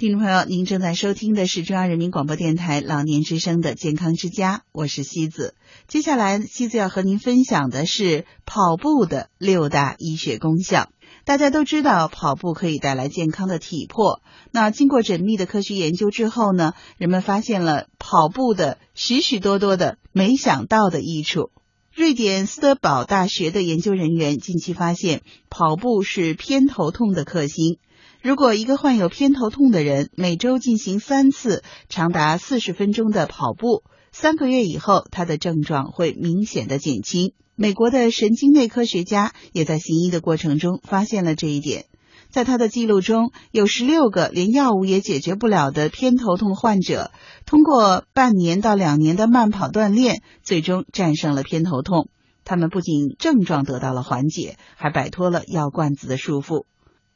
[0.00, 5.56] 听众朋友，您正在收听的是中央人民广播电台老年之声的健康之家，我是西子。
[5.88, 10.88] 接下来，西子要和您分享的是跑步的六大医学功效。
[11.24, 14.22] 大家都知道，跑步可以带来健康的体魄。
[14.52, 21.50] 那经过缜密的科学研究之后呢，人们发现了跑步的许许多多的没想到的益处。
[21.92, 27.80] 瑞典斯德堡大学的研究人员近期发现，跑步是偏头痛的克星。
[28.20, 37.32] 如果一个患有偏头痛的人每周进行三次长达四十分钟的跑步，三个月以后，他的症状会明显的减轻。
[37.54, 41.84] 美国的神经内科学家也在行医的过程中发现了这一点。
[42.28, 47.12] 在他的记录中，有十六个连药物也解决不了的偏头痛患者，
[47.46, 52.10] 通过半年到两年的慢跑锻炼，最终战胜了偏头痛。
[52.44, 56.64] 他们不仅症状得到了缓解，还摆脱了药罐子的束缚。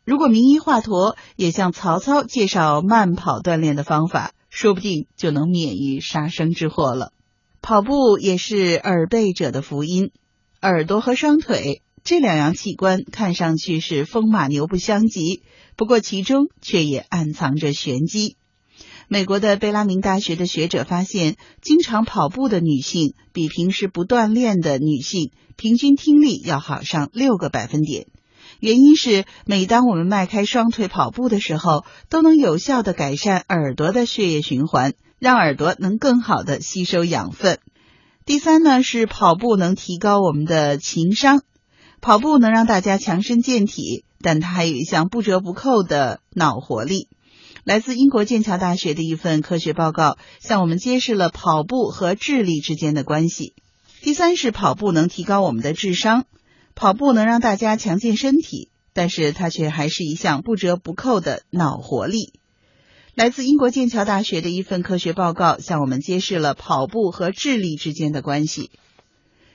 [0.05, 7.12] 如果名医华佗也向曹操介绍慢跑锻炼的方法，说不定就能免于杀生之祸了。
[7.61, 10.11] 跑步也是耳背者的福音，
[10.61, 15.44] 耳朵和双腿这两样器官看上去是风马牛不相及，
[15.77, 18.37] 不过其中却也暗藏着玄机。
[19.06, 28.09] 美国的贝拉明大学的学者发现，经常跑步的女性比平时不锻炼的女性平均听力要好上六个百分点。
[28.62, 37.58] 原因是，每当我们迈开双腿跑步的时候，都能有效的改善耳朵的血液循环，让耳朵能更好的吸收养分。
[38.24, 41.42] 第三呢，是跑步能提高我们的情商。
[42.00, 47.08] 跑步能让大家强身健体，但它还有一项不折不扣的脑活力。
[47.64, 53.54] 来自英国剑桥大学的一份科学报告，向我们揭示了跑步和智力之间的关系。
[54.02, 56.26] 第三是跑步能提高我们的智商。
[56.75, 62.33] 跑步能让大家强健身体，但是它却还是一项不折不扣的脑活力。
[63.15, 68.70] 来自英国剑桥大学的一份科学报告向我们揭示了跑步和智力之间的关系。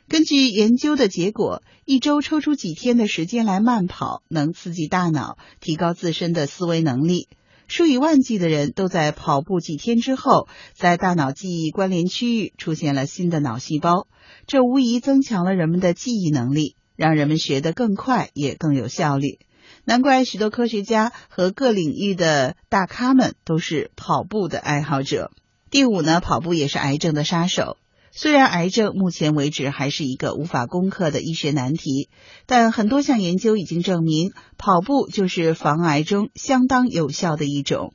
[0.07, 7.27] 根据研究的结果，一周抽出几天的时间来慢跑，能刺激大脑，提高自身的思维能力。
[7.67, 14.07] 数以万计的人都在跑步几天之后，在大脑记忆关联区域出现了新的脑细胞，
[14.45, 16.77] 这无疑增强了人们的记忆能力。
[16.97, 19.39] 让人们学得更快，也更有效率。
[19.85, 25.31] 难怪许多科学家和各领域的大咖们都是跑步的爱好者。
[25.69, 27.77] 第五呢，跑步也是癌症的杀手。
[28.11, 32.09] 虽然癌症目前为止还是一个无法攻克的医学难题，
[32.47, 37.93] 但很多项研究已经证明，跑步就是防癌中相当有效的一种。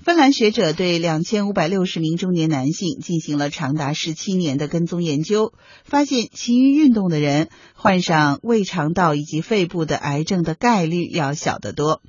[0.00, 12.02] 芬兰学者对两千五百六十名中年男性进行了长达十七年的跟踪研究，发现勤于运动的人患上胃肠道以及肺部的癌症的概率要小得多。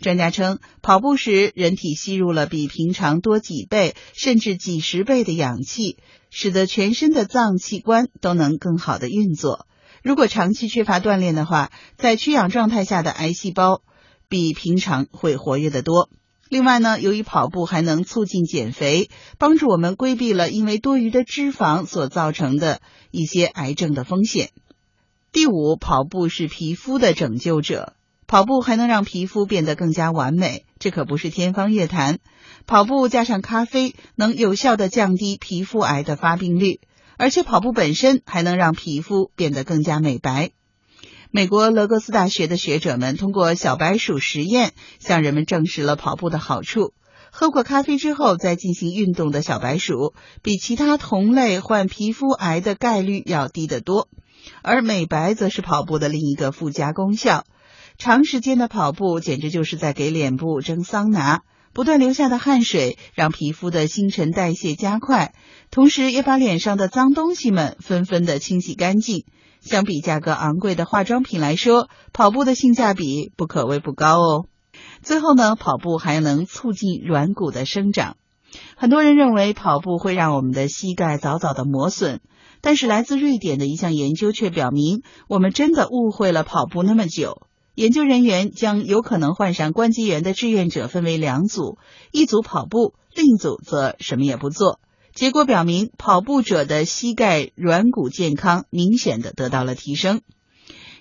[0.00, 5.96] 专家称，跑步时人体吸入了比平常多几倍甚至几十倍的氧气，
[6.30, 9.66] 使得全身的脏器官都能更好的运作。
[10.02, 13.82] 如果长期缺乏锻炼的话，在缺氧状态下的癌细胞
[14.28, 16.10] 比平常会活跃得多。
[16.52, 19.08] 另外呢，由于跑步还能促进减肥，
[19.38, 24.50] 帮助我们规避了因为多余的脂肪所造成的一些癌症的风险。
[25.32, 27.94] 第五，跑步是皮肤的拯救者，
[28.26, 32.18] 跑步还能让皮肤变得更加完美，这可不是天方夜谭。
[32.66, 36.80] 跑步加上咖啡，能有效的降低皮肤癌的发病率，
[37.16, 40.50] 而且跑步本身还能让皮肤变得更加美白。
[41.34, 46.92] 美国勒格斯大学的学者们通过小白鼠实验，向人们证实了跑步的好处。
[47.30, 50.12] 喝过咖啡之后再进行运动的小白鼠，
[50.42, 54.10] 比其他同类患皮肤癌的概率要低得多。
[54.60, 57.44] 而美白则是跑步的另一个附加功效。
[57.96, 61.40] 长时间的跑步简直就是在给脸部蒸桑拿，
[61.74, 65.34] 不断流下的汗水让皮肤的新陈代谢加快，
[65.70, 69.24] 同时也把脸上的脏东西们纷纷的清洗干净。
[69.60, 74.46] 相比价格昂贵的化妆品来说，跑步的性价比不可谓不高哦。
[75.02, 78.16] 最后呢，跑步还能促进软骨的生长。
[78.76, 82.20] 很多人认为跑步会让我们的膝盖早早的磨损，
[82.60, 87.46] 但是来自瑞典的一项研究却表明，我们真的误会了跑步那么久。
[87.74, 91.78] 研究人员将有可能患上关节炎的志愿者分为两组，
[92.10, 94.78] 一组跑步，另一组则什么也不做。
[95.14, 100.20] 结果表明，跑步者的膝盖软骨健康明显的得到了提升。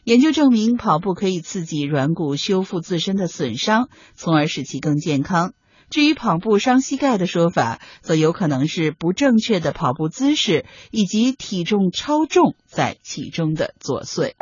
[0.04, 5.54] 研究证明，跑步可以刺激软骨修复自身的损伤，从而使其更健康。
[5.90, 14.34] 至于跑步伤膝盖的说法，则有可能是不正确的跑步姿势以及体重超重在其中的作祟。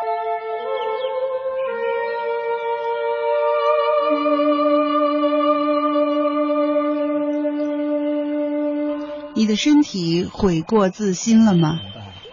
[9.49, 11.79] 的身体悔过自新了吗？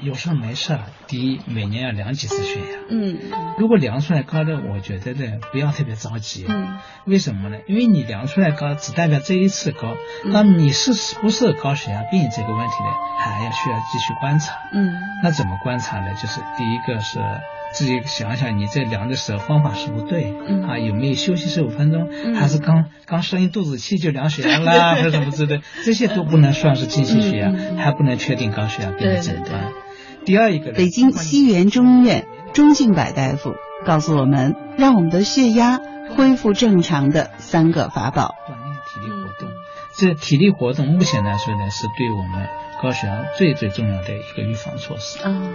[0.00, 0.78] 有时候没事。
[1.06, 2.80] 第一，每年要量几次血压。
[2.90, 3.18] 嗯。
[3.56, 6.44] 如果量出来高的，我觉得呢，不要特别着急。
[6.46, 6.76] 嗯。
[7.06, 7.56] 为什么呢？
[7.66, 9.96] 因为你量出来高，只代表这一次高。
[10.26, 10.92] 那么你是
[11.22, 14.52] 不是高血压病这个问题呢，还要需要继续观察。
[14.74, 14.92] 嗯。
[15.22, 16.12] 那怎么观察呢？
[16.20, 17.18] 就是第一个是
[17.76, 20.34] 自己想想，你在量的时候方法是不对。
[20.48, 20.62] 嗯。
[20.62, 22.08] 啊，有没有休息十五分钟？
[22.34, 24.94] 还是刚刚生一肚子气就量血压啦？
[24.94, 25.60] 还是什么之类？
[25.84, 29.72] 这些都不能算是经期血压，还不能确定高血压病的诊断。
[30.24, 33.52] 第二一个，北京西园中医院钟敬柏大夫
[33.84, 35.78] 告诉我们，让我们的血压
[36.16, 39.50] 恢复正常的三个法宝：锻炼体力活动。
[39.98, 42.48] 这体力活动目前来说呢，是对我们
[42.82, 45.18] 高血压最最重要的一个预防措施。
[45.22, 45.52] 哦。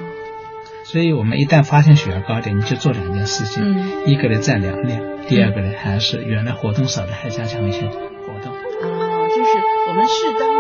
[0.84, 3.64] 所以，我们一旦发现血压高点，你就做两件事情：，
[4.06, 8.54] 一个呢，降两量；，第二个呢，还是原来活动少的，还加强一些活动。
[8.54, 9.52] 啊，就是
[9.90, 10.51] 我们适当。